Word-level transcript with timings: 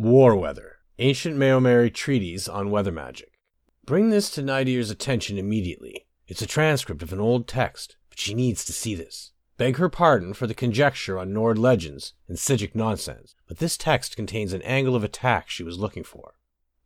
War 0.00 0.36
Weather, 0.36 0.76
Ancient 1.00 1.36
Maormeri 1.36 1.92
Treatise 1.92 2.48
on 2.48 2.70
Weather 2.70 2.92
Magic. 2.92 3.32
Bring 3.84 4.10
this 4.10 4.30
to 4.30 4.42
Nydir's 4.42 4.92
attention 4.92 5.38
immediately. 5.38 6.06
It's 6.28 6.40
a 6.40 6.46
transcript 6.46 7.02
of 7.02 7.12
an 7.12 7.18
old 7.18 7.48
text, 7.48 7.96
but 8.08 8.20
she 8.20 8.32
needs 8.32 8.64
to 8.66 8.72
see 8.72 8.94
this. 8.94 9.32
Beg 9.56 9.78
her 9.78 9.88
pardon 9.88 10.34
for 10.34 10.46
the 10.46 10.54
conjecture 10.54 11.18
on 11.18 11.32
Nord 11.32 11.58
legends 11.58 12.12
and 12.28 12.38
Psijic 12.38 12.76
nonsense, 12.76 13.34
but 13.48 13.58
this 13.58 13.76
text 13.76 14.14
contains 14.14 14.52
an 14.52 14.62
angle 14.62 14.94
of 14.94 15.02
attack 15.02 15.50
she 15.50 15.64
was 15.64 15.80
looking 15.80 16.04
for. 16.04 16.34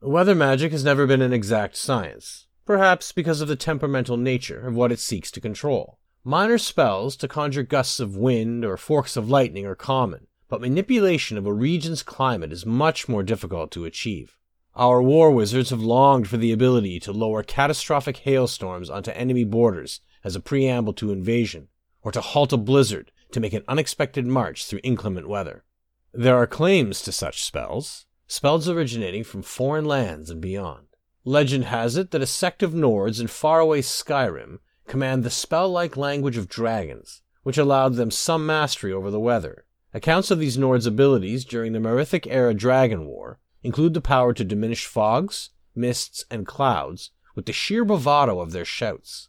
Weather 0.00 0.36
magic 0.36 0.70
has 0.70 0.84
never 0.84 1.04
been 1.08 1.20
an 1.20 1.32
exact 1.32 1.74
science, 1.74 2.46
perhaps 2.64 3.10
because 3.10 3.40
of 3.40 3.48
the 3.48 3.56
temperamental 3.56 4.18
nature 4.18 4.64
of 4.64 4.76
what 4.76 4.92
it 4.92 5.00
seeks 5.00 5.32
to 5.32 5.40
control. 5.40 5.98
Minor 6.22 6.58
spells 6.58 7.16
to 7.16 7.26
conjure 7.26 7.64
gusts 7.64 7.98
of 7.98 8.16
wind 8.16 8.64
or 8.64 8.76
forks 8.76 9.16
of 9.16 9.28
lightning 9.28 9.66
are 9.66 9.74
common, 9.74 10.28
but 10.50 10.60
manipulation 10.60 11.38
of 11.38 11.46
a 11.46 11.52
region's 11.52 12.02
climate 12.02 12.52
is 12.52 12.66
much 12.66 13.08
more 13.08 13.22
difficult 13.22 13.70
to 13.70 13.84
achieve. 13.84 14.36
Our 14.74 15.00
war 15.00 15.30
wizards 15.30 15.70
have 15.70 15.80
longed 15.80 16.28
for 16.28 16.36
the 16.36 16.50
ability 16.52 16.98
to 17.00 17.12
lower 17.12 17.44
catastrophic 17.44 18.18
hailstorms 18.18 18.90
onto 18.90 19.12
enemy 19.12 19.44
borders 19.44 20.00
as 20.24 20.34
a 20.34 20.40
preamble 20.40 20.92
to 20.94 21.12
invasion, 21.12 21.68
or 22.02 22.10
to 22.10 22.20
halt 22.20 22.52
a 22.52 22.56
blizzard 22.56 23.12
to 23.30 23.38
make 23.38 23.52
an 23.52 23.62
unexpected 23.68 24.26
march 24.26 24.66
through 24.66 24.80
inclement 24.82 25.28
weather. 25.28 25.64
There 26.12 26.36
are 26.36 26.48
claims 26.48 27.00
to 27.02 27.12
such 27.12 27.44
spells, 27.44 28.06
spells 28.26 28.68
originating 28.68 29.22
from 29.22 29.42
foreign 29.42 29.84
lands 29.84 30.30
and 30.30 30.40
beyond. 30.40 30.88
Legend 31.24 31.66
has 31.66 31.96
it 31.96 32.10
that 32.10 32.22
a 32.22 32.26
sect 32.26 32.64
of 32.64 32.72
Nords 32.72 33.20
in 33.20 33.28
faraway 33.28 33.82
Skyrim 33.82 34.58
command 34.88 35.22
the 35.22 35.30
spell 35.30 35.68
like 35.70 35.96
language 35.96 36.36
of 36.36 36.48
dragons, 36.48 37.22
which 37.44 37.58
allowed 37.58 37.94
them 37.94 38.10
some 38.10 38.44
mastery 38.44 38.92
over 38.92 39.12
the 39.12 39.20
weather, 39.20 39.64
Accounts 39.92 40.30
of 40.30 40.38
these 40.38 40.56
Nords' 40.56 40.86
abilities 40.86 41.44
during 41.44 41.72
the 41.72 41.80
Merithic 41.80 42.24
era 42.28 42.54
Dragon 42.54 43.06
War 43.06 43.40
include 43.64 43.92
the 43.92 44.00
power 44.00 44.32
to 44.32 44.44
diminish 44.44 44.86
fogs, 44.86 45.50
mists, 45.74 46.24
and 46.30 46.46
clouds 46.46 47.10
with 47.34 47.46
the 47.46 47.52
sheer 47.52 47.84
bravado 47.84 48.38
of 48.38 48.52
their 48.52 48.64
shouts. 48.64 49.28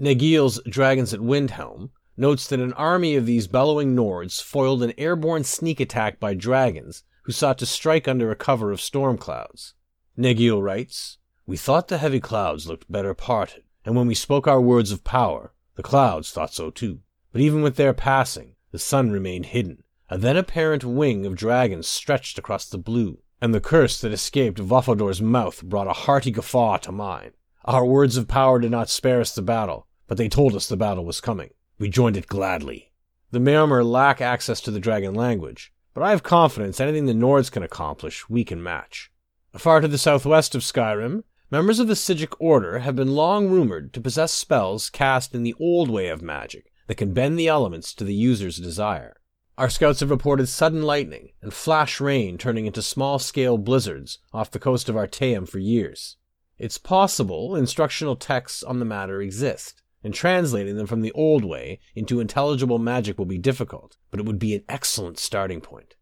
Nagiel's 0.00 0.58
Dragons 0.66 1.12
at 1.12 1.20
Windhelm 1.20 1.90
notes 2.16 2.46
that 2.48 2.60
an 2.60 2.72
army 2.72 3.14
of 3.14 3.26
these 3.26 3.46
bellowing 3.46 3.94
Nords 3.94 4.42
foiled 4.42 4.82
an 4.82 4.94
airborne 4.96 5.44
sneak 5.44 5.80
attack 5.80 6.18
by 6.18 6.32
dragons 6.32 7.02
who 7.24 7.32
sought 7.32 7.58
to 7.58 7.66
strike 7.66 8.08
under 8.08 8.30
a 8.30 8.36
cover 8.36 8.72
of 8.72 8.80
storm 8.80 9.18
clouds. 9.18 9.74
Nagiel 10.16 10.62
writes, 10.62 11.18
We 11.46 11.58
thought 11.58 11.88
the 11.88 11.98
heavy 11.98 12.20
clouds 12.20 12.66
looked 12.66 12.90
better 12.90 13.12
parted, 13.12 13.64
and 13.84 13.94
when 13.94 14.06
we 14.06 14.14
spoke 14.14 14.46
our 14.46 14.62
words 14.62 14.92
of 14.92 15.04
power, 15.04 15.52
the 15.76 15.82
clouds 15.82 16.30
thought 16.30 16.54
so 16.54 16.70
too. 16.70 17.00
But 17.32 17.42
even 17.42 17.60
with 17.60 17.76
their 17.76 17.92
passing, 17.92 18.56
the 18.72 18.78
sun 18.78 19.10
remained 19.10 19.46
hidden, 19.46 19.82
a 20.10 20.18
then 20.18 20.36
apparent 20.36 20.84
wing 20.84 21.24
of 21.24 21.36
dragons 21.36 21.86
stretched 21.86 22.36
across 22.36 22.68
the 22.68 22.76
blue, 22.76 23.18
and 23.40 23.54
the 23.54 23.60
curse 23.60 24.00
that 24.00 24.12
escaped 24.12 24.58
Vafodor's 24.58 25.22
mouth 25.22 25.62
brought 25.62 25.86
a 25.86 25.92
hearty 25.92 26.32
guffaw 26.32 26.78
to 26.78 26.90
mine. 26.90 27.30
Our 27.64 27.86
words 27.86 28.16
of 28.16 28.26
power 28.26 28.58
did 28.58 28.72
not 28.72 28.90
spare 28.90 29.20
us 29.20 29.32
the 29.32 29.40
battle, 29.40 29.86
but 30.08 30.18
they 30.18 30.28
told 30.28 30.56
us 30.56 30.66
the 30.66 30.76
battle 30.76 31.04
was 31.04 31.20
coming. 31.20 31.50
We 31.78 31.88
joined 31.88 32.16
it 32.16 32.26
gladly. 32.26 32.90
The 33.30 33.38
Maormer 33.38 33.88
lack 33.88 34.20
access 34.20 34.60
to 34.62 34.72
the 34.72 34.80
dragon 34.80 35.14
language, 35.14 35.72
but 35.94 36.02
I 36.02 36.10
have 36.10 36.24
confidence 36.24 36.80
anything 36.80 37.06
the 37.06 37.12
Nords 37.12 37.50
can 37.50 37.62
accomplish, 37.62 38.28
we 38.28 38.44
can 38.44 38.60
match. 38.60 39.12
Far 39.56 39.80
to 39.80 39.86
the 39.86 39.96
southwest 39.96 40.56
of 40.56 40.62
Skyrim, 40.62 41.22
members 41.52 41.78
of 41.78 41.86
the 41.86 41.94
Psijic 41.94 42.34
Order 42.40 42.80
have 42.80 42.96
been 42.96 43.14
long 43.14 43.48
rumored 43.48 43.92
to 43.92 44.00
possess 44.00 44.32
spells 44.32 44.90
cast 44.90 45.36
in 45.36 45.44
the 45.44 45.54
old 45.60 45.88
way 45.88 46.08
of 46.08 46.20
magic 46.20 46.72
that 46.88 46.96
can 46.96 47.12
bend 47.12 47.38
the 47.38 47.46
elements 47.46 47.94
to 47.94 48.02
the 48.02 48.14
user's 48.14 48.56
desire. 48.56 49.19
Our 49.60 49.68
scouts 49.68 50.00
have 50.00 50.08
reported 50.08 50.46
sudden 50.46 50.84
lightning 50.84 51.32
and 51.42 51.52
flash 51.52 52.00
rain 52.00 52.38
turning 52.38 52.64
into 52.64 52.80
small 52.80 53.18
scale 53.18 53.58
blizzards 53.58 54.18
off 54.32 54.50
the 54.50 54.58
coast 54.58 54.88
of 54.88 54.96
Artaeum 54.96 55.44
for 55.46 55.58
years. 55.58 56.16
It's 56.56 56.78
possible 56.78 57.54
instructional 57.54 58.16
texts 58.16 58.62
on 58.62 58.78
the 58.78 58.86
matter 58.86 59.20
exist, 59.20 59.82
and 60.02 60.14
translating 60.14 60.78
them 60.78 60.86
from 60.86 61.02
the 61.02 61.12
old 61.12 61.44
way 61.44 61.78
into 61.94 62.20
intelligible 62.20 62.78
magic 62.78 63.18
will 63.18 63.26
be 63.26 63.36
difficult, 63.36 63.98
but 64.10 64.18
it 64.18 64.24
would 64.24 64.38
be 64.38 64.54
an 64.54 64.64
excellent 64.66 65.18
starting 65.18 65.60
point. 65.60 65.94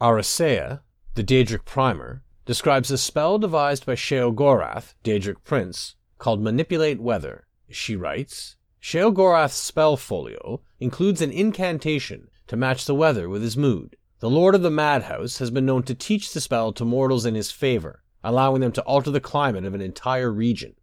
Arisea, 0.00 0.82
the 1.14 1.24
Daedric 1.24 1.64
Primer, 1.64 2.22
describes 2.46 2.92
a 2.92 2.96
spell 2.96 3.40
devised 3.40 3.84
by 3.84 3.96
Sheogorath, 3.96 4.94
Daedric 5.02 5.42
Prince, 5.42 5.96
called 6.18 6.40
Manipulate 6.40 7.00
Weather. 7.00 7.48
She 7.68 7.96
writes, 7.96 8.54
Sheogorath's 8.80 9.54
spell 9.54 9.96
folio 9.96 10.62
includes 10.78 11.20
an 11.20 11.32
incantation 11.32 12.28
to 12.50 12.56
match 12.56 12.84
the 12.84 12.96
weather 12.96 13.28
with 13.28 13.42
his 13.42 13.56
mood. 13.56 13.94
The 14.18 14.28
Lord 14.28 14.56
of 14.56 14.62
the 14.62 14.72
Madhouse 14.72 15.38
has 15.38 15.52
been 15.52 15.66
known 15.66 15.84
to 15.84 15.94
teach 15.94 16.32
the 16.32 16.40
spell 16.40 16.72
to 16.72 16.84
mortals 16.84 17.24
in 17.24 17.36
his 17.36 17.52
favor, 17.52 18.02
allowing 18.24 18.60
them 18.60 18.72
to 18.72 18.82
alter 18.82 19.12
the 19.12 19.20
climate 19.20 19.64
of 19.64 19.72
an 19.72 19.80
entire 19.80 20.32
region. 20.32 20.74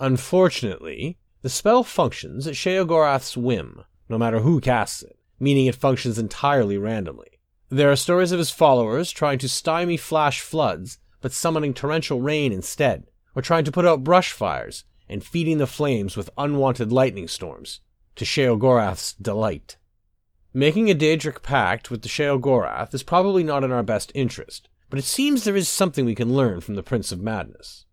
Unfortunately, 0.00 1.18
the 1.42 1.48
spell 1.48 1.84
functions 1.84 2.48
at 2.48 2.54
Sheogorath's 2.54 3.36
whim, 3.36 3.84
no 4.08 4.18
matter 4.18 4.40
who 4.40 4.60
casts 4.60 5.04
it, 5.04 5.16
meaning 5.38 5.66
it 5.66 5.76
functions 5.76 6.18
entirely 6.18 6.76
randomly. 6.76 7.38
There 7.68 7.92
are 7.92 7.96
stories 7.96 8.32
of 8.32 8.40
his 8.40 8.50
followers 8.50 9.12
trying 9.12 9.38
to 9.38 9.48
stymie 9.48 9.98
flash 9.98 10.40
floods, 10.40 10.98
but 11.20 11.30
summoning 11.30 11.72
torrential 11.72 12.20
rain 12.20 12.50
instead, 12.50 13.04
or 13.36 13.42
trying 13.42 13.64
to 13.66 13.72
put 13.72 13.86
out 13.86 14.02
brush 14.02 14.32
fires 14.32 14.82
and 15.08 15.22
feeding 15.22 15.58
the 15.58 15.68
flames 15.68 16.16
with 16.16 16.30
unwanted 16.36 16.90
lightning 16.90 17.28
storms, 17.28 17.80
to 18.16 18.24
Sheogorath's 18.24 19.12
delight. 19.12 19.76
Making 20.54 20.90
a 20.90 20.94
Daedric 20.94 21.42
pact 21.42 21.90
with 21.90 22.02
the 22.02 22.10
Sheogorath 22.10 22.92
is 22.92 23.02
probably 23.02 23.42
not 23.42 23.64
in 23.64 23.72
our 23.72 23.82
best 23.82 24.12
interest, 24.14 24.68
but 24.90 24.98
it 24.98 25.04
seems 25.04 25.44
there 25.44 25.56
is 25.56 25.66
something 25.66 26.04
we 26.04 26.14
can 26.14 26.34
learn 26.34 26.60
from 26.60 26.74
the 26.74 26.82
Prince 26.82 27.10
of 27.10 27.22
Madness. 27.22 27.86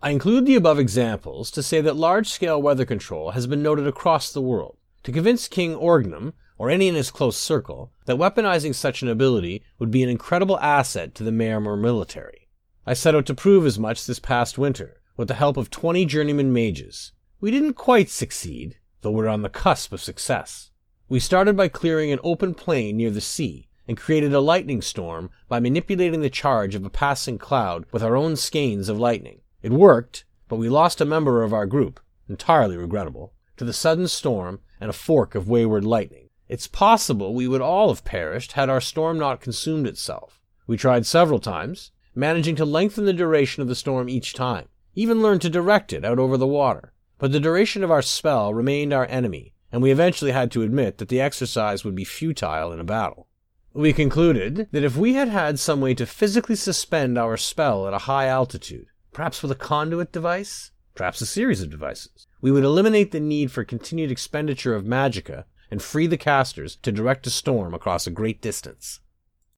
I 0.00 0.12
include 0.12 0.46
the 0.46 0.54
above 0.54 0.78
examples 0.78 1.50
to 1.50 1.62
say 1.62 1.82
that 1.82 1.94
large 1.94 2.30
scale 2.30 2.62
weather 2.62 2.86
control 2.86 3.32
has 3.32 3.46
been 3.46 3.62
noted 3.62 3.86
across 3.86 4.32
the 4.32 4.40
world, 4.40 4.78
to 5.02 5.12
convince 5.12 5.46
King 5.46 5.74
Orgnum, 5.74 6.32
or 6.56 6.70
any 6.70 6.88
in 6.88 6.94
his 6.94 7.10
close 7.10 7.36
circle, 7.36 7.92
that 8.06 8.16
weaponizing 8.16 8.74
such 8.74 9.02
an 9.02 9.08
ability 9.08 9.62
would 9.78 9.90
be 9.90 10.02
an 10.02 10.08
incredible 10.08 10.58
asset 10.60 11.14
to 11.16 11.22
the 11.22 11.30
Maormer 11.30 11.78
military. 11.78 12.48
I 12.86 12.94
set 12.94 13.14
out 13.14 13.26
to 13.26 13.34
prove 13.34 13.66
as 13.66 13.78
much 13.78 14.06
this 14.06 14.20
past 14.20 14.56
winter, 14.56 15.02
with 15.18 15.28
the 15.28 15.34
help 15.34 15.58
of 15.58 15.68
20 15.68 16.06
journeyman 16.06 16.50
mages. 16.50 17.12
We 17.42 17.50
didn't 17.50 17.74
quite 17.74 18.08
succeed, 18.08 18.78
though 19.02 19.10
we're 19.10 19.28
on 19.28 19.42
the 19.42 19.50
cusp 19.50 19.92
of 19.92 20.00
success. 20.00 20.70
We 21.08 21.20
started 21.20 21.56
by 21.56 21.68
clearing 21.68 22.10
an 22.10 22.18
open 22.24 22.52
plain 22.52 22.96
near 22.96 23.10
the 23.10 23.20
sea 23.20 23.68
and 23.86 23.96
created 23.96 24.34
a 24.34 24.40
lightning 24.40 24.82
storm 24.82 25.30
by 25.48 25.60
manipulating 25.60 26.20
the 26.20 26.28
charge 26.28 26.74
of 26.74 26.84
a 26.84 26.90
passing 26.90 27.38
cloud 27.38 27.84
with 27.92 28.02
our 28.02 28.16
own 28.16 28.34
skeins 28.34 28.88
of 28.88 28.98
lightning. 28.98 29.42
It 29.62 29.70
worked, 29.70 30.24
but 30.48 30.56
we 30.56 30.68
lost 30.68 31.00
a 31.00 31.04
member 31.04 31.44
of 31.44 31.52
our 31.52 31.64
group, 31.64 32.00
entirely 32.28 32.76
regrettable, 32.76 33.32
to 33.56 33.64
the 33.64 33.72
sudden 33.72 34.08
storm 34.08 34.58
and 34.80 34.90
a 34.90 34.92
fork 34.92 35.36
of 35.36 35.48
wayward 35.48 35.84
lightning. 35.84 36.28
It's 36.48 36.66
possible 36.66 37.34
we 37.34 37.46
would 37.46 37.60
all 37.60 37.88
have 37.88 38.04
perished 38.04 38.52
had 38.52 38.68
our 38.68 38.80
storm 38.80 39.16
not 39.16 39.40
consumed 39.40 39.86
itself. 39.86 40.40
We 40.66 40.76
tried 40.76 41.06
several 41.06 41.38
times, 41.38 41.92
managing 42.16 42.56
to 42.56 42.64
lengthen 42.64 43.04
the 43.04 43.12
duration 43.12 43.62
of 43.62 43.68
the 43.68 43.76
storm 43.76 44.08
each 44.08 44.34
time, 44.34 44.66
even 44.96 45.22
learned 45.22 45.42
to 45.42 45.50
direct 45.50 45.92
it 45.92 46.04
out 46.04 46.18
over 46.18 46.36
the 46.36 46.48
water. 46.48 46.92
But 47.18 47.30
the 47.30 47.38
duration 47.38 47.84
of 47.84 47.92
our 47.92 48.02
spell 48.02 48.52
remained 48.52 48.92
our 48.92 49.06
enemy, 49.06 49.54
and 49.76 49.82
we 49.82 49.90
eventually 49.90 50.32
had 50.32 50.50
to 50.50 50.62
admit 50.62 50.96
that 50.96 51.10
the 51.10 51.20
exercise 51.20 51.84
would 51.84 51.94
be 51.94 52.02
futile 52.02 52.72
in 52.72 52.80
a 52.80 52.84
battle. 52.84 53.28
We 53.74 53.92
concluded 53.92 54.68
that 54.72 54.82
if 54.82 54.96
we 54.96 55.12
had 55.12 55.28
had 55.28 55.58
some 55.58 55.82
way 55.82 55.92
to 55.96 56.06
physically 56.06 56.56
suspend 56.56 57.18
our 57.18 57.36
spell 57.36 57.86
at 57.86 57.92
a 57.92 58.08
high 58.08 58.24
altitude, 58.24 58.86
perhaps 59.12 59.42
with 59.42 59.52
a 59.52 59.54
conduit 59.54 60.12
device, 60.12 60.70
perhaps 60.94 61.20
a 61.20 61.26
series 61.26 61.60
of 61.60 61.68
devices, 61.68 62.26
we 62.40 62.50
would 62.50 62.64
eliminate 62.64 63.12
the 63.12 63.20
need 63.20 63.52
for 63.52 63.64
continued 63.64 64.10
expenditure 64.10 64.74
of 64.74 64.86
magicka 64.86 65.44
and 65.70 65.82
free 65.82 66.06
the 66.06 66.16
casters 66.16 66.76
to 66.76 66.90
direct 66.90 67.26
a 67.26 67.30
storm 67.30 67.74
across 67.74 68.06
a 68.06 68.10
great 68.10 68.40
distance. 68.40 69.00